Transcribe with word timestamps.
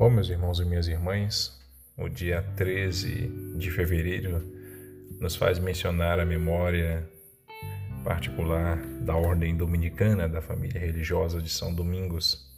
Bom, 0.00 0.08
meus 0.08 0.30
irmãos 0.30 0.58
e 0.58 0.64
minhas 0.64 0.88
irmãs, 0.88 1.60
o 1.94 2.08
dia 2.08 2.40
13 2.56 3.54
de 3.58 3.70
fevereiro 3.70 4.42
nos 5.20 5.36
faz 5.36 5.58
mencionar 5.58 6.18
a 6.18 6.24
memória 6.24 7.06
particular 8.02 8.78
da 9.02 9.14
ordem 9.14 9.54
dominicana 9.54 10.26
da 10.26 10.40
família 10.40 10.80
religiosa 10.80 11.42
de 11.42 11.50
São 11.50 11.74
Domingos. 11.74 12.50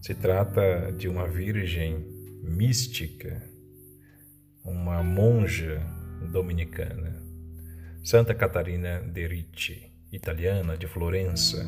Se 0.00 0.14
trata 0.14 0.92
de 0.92 1.08
uma 1.08 1.26
virgem 1.26 2.06
mística, 2.44 3.42
uma 4.64 5.02
monja 5.02 5.82
dominicana, 6.30 7.20
Santa 8.04 8.32
Catarina 8.32 9.00
de 9.00 9.26
Ricci, 9.26 9.92
italiana 10.12 10.76
de 10.76 10.86
Florença 10.86 11.66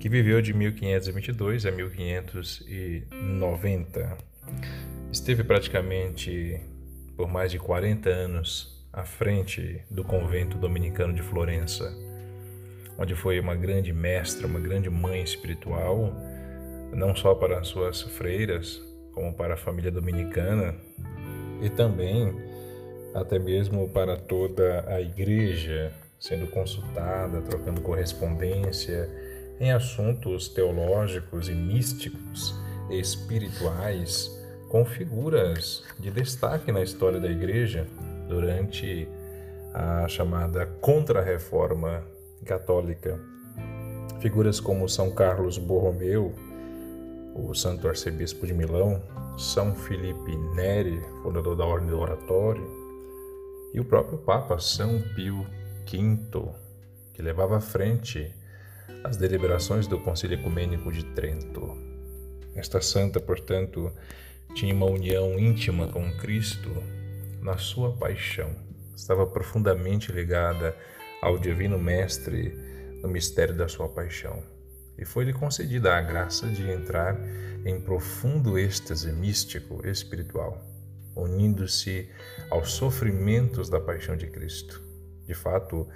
que 0.00 0.08
viveu 0.08 0.40
de 0.40 0.54
1522 0.54 1.66
a 1.66 1.70
1590. 1.70 4.16
Esteve 5.12 5.44
praticamente 5.44 6.58
por 7.14 7.28
mais 7.28 7.52
de 7.52 7.58
40 7.58 8.08
anos 8.08 8.82
à 8.90 9.04
frente 9.04 9.82
do 9.90 10.02
convento 10.02 10.56
dominicano 10.56 11.12
de 11.12 11.20
Florença, 11.20 11.94
onde 12.98 13.14
foi 13.14 13.38
uma 13.38 13.54
grande 13.54 13.92
mestra, 13.92 14.46
uma 14.46 14.58
grande 14.58 14.88
mãe 14.88 15.22
espiritual, 15.22 16.14
não 16.94 17.14
só 17.14 17.34
para 17.34 17.58
as 17.58 17.68
suas 17.68 18.00
freiras, 18.00 18.82
como 19.12 19.34
para 19.34 19.52
a 19.52 19.58
família 19.58 19.90
dominicana 19.90 20.74
e 21.60 21.68
também 21.68 22.34
até 23.14 23.38
mesmo 23.38 23.86
para 23.90 24.16
toda 24.16 24.82
a 24.88 24.98
igreja, 24.98 25.92
sendo 26.18 26.46
consultada, 26.46 27.42
trocando 27.42 27.82
correspondência 27.82 29.29
em 29.60 29.70
assuntos 29.70 30.48
teológicos 30.48 31.50
e 31.50 31.54
místicos 31.54 32.58
espirituais 32.88 34.36
com 34.70 34.84
figuras 34.84 35.84
de 35.98 36.10
destaque 36.10 36.72
na 36.72 36.82
história 36.82 37.20
da 37.20 37.28
Igreja 37.28 37.86
durante 38.26 39.06
a 39.74 40.08
chamada 40.08 40.64
Contra-Reforma 40.80 42.02
Católica. 42.44 43.20
Figuras 44.20 44.58
como 44.60 44.88
São 44.88 45.10
Carlos 45.10 45.58
Borromeu, 45.58 46.34
o 47.34 47.54
santo 47.54 47.86
arcebispo 47.86 48.46
de 48.46 48.54
Milão, 48.54 49.02
São 49.38 49.74
Felipe 49.74 50.36
Neri, 50.54 51.00
fundador 51.22 51.56
da 51.56 51.64
Ordem 51.64 51.88
do 51.88 51.98
Oratório, 51.98 52.68
e 53.72 53.80
o 53.80 53.84
próprio 53.84 54.18
Papa 54.18 54.58
São 54.58 55.00
Pio 55.14 55.46
V, 55.90 56.18
que 57.12 57.22
levava 57.22 57.58
à 57.58 57.60
frente 57.60 58.34
as 59.02 59.16
deliberações 59.16 59.86
do 59.86 59.98
Concílio 59.98 60.38
Ecumênico 60.38 60.92
de 60.92 61.04
Trento. 61.04 61.76
Esta 62.54 62.80
santa, 62.80 63.18
portanto, 63.18 63.92
tinha 64.54 64.74
uma 64.74 64.86
união 64.86 65.38
íntima 65.38 65.88
com 65.88 66.12
Cristo 66.18 66.70
na 67.40 67.56
sua 67.56 67.96
paixão. 67.96 68.54
Estava 68.94 69.26
profundamente 69.26 70.12
ligada 70.12 70.76
ao 71.22 71.38
Divino 71.38 71.78
Mestre 71.78 72.54
no 73.02 73.08
mistério 73.08 73.56
da 73.56 73.68
sua 73.68 73.88
paixão. 73.88 74.42
E 74.98 75.04
foi-lhe 75.04 75.32
concedida 75.32 75.96
a 75.96 76.00
graça 76.02 76.46
de 76.48 76.70
entrar 76.70 77.18
em 77.64 77.80
profundo 77.80 78.58
êxtase 78.58 79.10
místico 79.12 79.86
espiritual, 79.86 80.62
unindo-se 81.16 82.10
aos 82.50 82.72
sofrimentos 82.72 83.70
da 83.70 83.80
paixão 83.80 84.14
de 84.14 84.26
Cristo. 84.26 84.82
De 85.26 85.32
fato, 85.32 85.88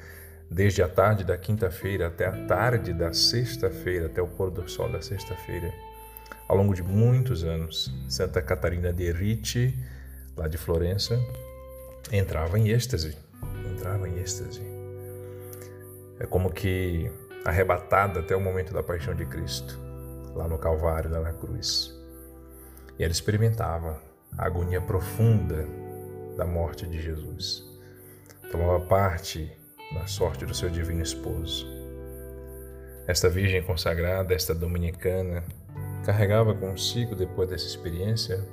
desde 0.54 0.84
a 0.84 0.88
tarde 0.88 1.24
da 1.24 1.36
quinta-feira 1.36 2.06
até 2.06 2.26
a 2.26 2.46
tarde 2.46 2.92
da 2.92 3.12
sexta-feira, 3.12 4.06
até 4.06 4.22
o 4.22 4.28
pôr 4.28 4.52
do 4.52 4.68
sol 4.70 4.88
da 4.88 5.02
sexta-feira. 5.02 5.74
Ao 6.46 6.56
longo 6.56 6.72
de 6.72 6.82
muitos 6.82 7.42
anos, 7.42 7.92
Santa 8.08 8.40
Catarina 8.40 8.92
de 8.92 9.10
Ricci, 9.10 9.76
lá 10.36 10.46
de 10.46 10.56
Florença, 10.56 11.18
entrava 12.12 12.56
em 12.56 12.68
êxtase, 12.68 13.16
entrava 13.68 14.08
em 14.08 14.20
êxtase. 14.20 14.62
É 16.20 16.26
como 16.26 16.52
que 16.52 17.10
arrebatada 17.44 18.20
até 18.20 18.36
o 18.36 18.40
momento 18.40 18.72
da 18.72 18.82
paixão 18.82 19.12
de 19.12 19.26
Cristo, 19.26 19.76
lá 20.36 20.46
no 20.46 20.56
Calvário, 20.56 21.10
lá 21.10 21.18
na 21.18 21.32
cruz. 21.32 21.92
E 22.96 23.02
ela 23.02 23.12
experimentava 23.12 24.00
a 24.38 24.46
agonia 24.46 24.80
profunda 24.80 25.66
da 26.36 26.46
morte 26.46 26.86
de 26.86 27.02
Jesus. 27.02 27.64
Tomava 28.52 28.78
parte 28.86 29.63
na 29.94 30.06
sorte 30.06 30.44
do 30.44 30.54
seu 30.54 30.68
divino 30.68 31.02
esposo. 31.02 31.66
Esta 33.06 33.28
virgem 33.28 33.62
consagrada, 33.62 34.34
esta 34.34 34.54
dominicana, 34.54 35.44
carregava 36.04 36.54
consigo, 36.54 37.14
depois 37.14 37.48
dessa 37.48 37.66
experiência, 37.66 38.44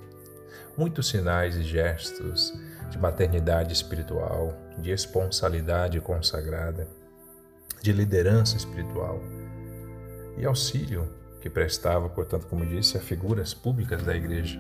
muitos 0.78 1.10
sinais 1.10 1.56
e 1.56 1.64
gestos 1.64 2.54
de 2.90 2.98
maternidade 2.98 3.74
espiritual, 3.74 4.54
de 4.78 4.92
esponsalidade 4.92 6.00
consagrada, 6.00 6.88
de 7.82 7.92
liderança 7.92 8.56
espiritual 8.56 9.20
e 10.38 10.46
auxílio 10.46 11.10
que 11.42 11.50
prestava, 11.50 12.08
portanto, 12.08 12.46
como 12.48 12.66
disse, 12.66 12.98
a 12.98 13.02
figuras 13.02 13.54
públicas 13.54 14.04
da 14.04 14.16
igreja. 14.16 14.60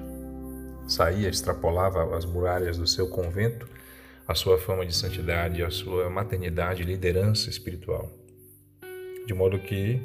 Saía, 0.87 1.29
extrapolava 1.29 2.17
as 2.17 2.25
muralhas 2.25 2.77
do 2.77 2.87
seu 2.87 3.07
convento 3.07 3.67
a 4.31 4.35
sua 4.35 4.57
fama 4.57 4.85
de 4.85 4.95
santidade, 4.95 5.61
a 5.61 5.69
sua 5.69 6.09
maternidade 6.09 6.81
e 6.81 6.85
liderança 6.85 7.49
espiritual. 7.49 8.09
De 9.27 9.33
modo 9.33 9.59
que 9.59 10.01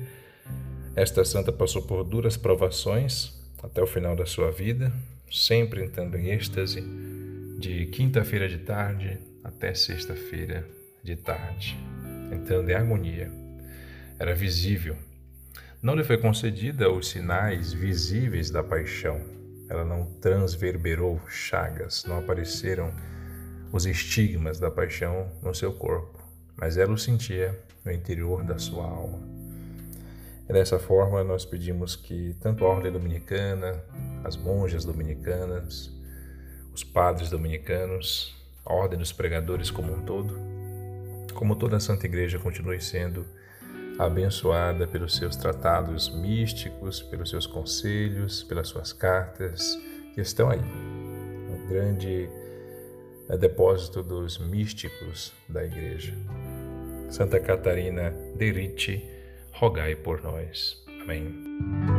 esta 0.97 1.25
santa 1.25 1.53
passou 1.53 1.83
por 1.83 2.03
duras 2.03 2.37
provações 2.37 3.33
até 3.63 3.81
o 3.81 3.87
final 3.87 4.17
da 4.17 4.27
sua 4.27 4.51
vida, 4.51 4.93
sempre 5.31 5.85
entrando 5.85 6.17
em 6.17 6.31
êxtase, 6.31 6.83
de 7.61 7.87
quinta-feira 7.87 8.49
de 8.49 8.59
tarde 8.59 9.17
até 9.45 9.73
sexta-feira 9.75 10.67
de 11.05 11.15
tarde, 11.15 11.79
entrando 12.33 12.69
em 12.69 12.75
harmonia. 12.75 13.31
Era 14.19 14.35
visível. 14.35 14.97
Não 15.81 15.95
lhe 15.95 16.03
foi 16.03 16.19
concedida 16.19 16.91
os 16.91 17.11
sinais 17.11 17.73
visíveis 17.73 18.51
da 18.51 18.63
paixão. 18.63 19.21
Ela 19.69 19.85
não 19.85 20.05
transverberou 20.21 21.21
chagas, 21.29 22.05
não 22.07 22.19
apareceram 22.19 22.93
os 23.77 23.85
estigmas 23.85 24.59
da 24.59 24.71
paixão 24.71 25.31
no 25.43 25.55
seu 25.55 25.71
corpo, 25.71 26.19
mas 26.57 26.79
ela 26.79 26.95
o 26.95 26.99
sentia 26.99 27.59
no 27.85 27.93
interior 27.93 28.43
da 28.43 28.59
sua 28.59 28.87
alma. 28.87 29.19
E 30.49 30.53
dessa 30.53 30.79
forma 30.79 31.23
nós 31.23 31.45
pedimos 31.45 31.95
que 31.95 32.35
tanto 32.41 32.65
a 32.65 32.69
ordem 32.69 32.91
dominicana, 32.91 33.85
as 34.25 34.35
monjas 34.35 34.85
dominicanas, 34.85 35.93
os 36.73 36.83
padres 36.83 37.29
dominicanos, 37.29 38.35
a 38.65 38.73
ordem 38.73 38.99
dos 38.99 39.13
pregadores 39.13 39.71
como 39.71 39.93
um 39.93 40.03
todo, 40.03 40.39
como 41.35 41.55
toda 41.55 41.77
a 41.77 41.81
Santa 41.81 42.07
Igreja 42.07 42.39
continue 42.39 42.81
sendo 42.81 43.27
abençoada 43.99 44.87
pelos 44.87 45.17
seus 45.17 45.37
tratados 45.37 46.09
místicos, 46.09 47.03
pelos 47.03 47.29
seus 47.29 47.47
conselhos, 47.47 48.43
pelas 48.43 48.69
suas 48.69 48.93
cartas 48.95 49.79
que 50.15 50.21
estão 50.23 50.49
aí. 50.49 50.61
Um 50.61 51.69
grande 51.69 52.29
é 53.29 53.37
depósito 53.37 54.03
dos 54.03 54.39
místicos 54.39 55.33
da 55.49 55.65
Igreja. 55.65 56.15
Santa 57.09 57.41
Catarina 57.41 58.15
de 58.37 58.53
rogai 59.53 59.95
por 59.97 60.23
nós. 60.23 60.85
Amém. 61.03 61.96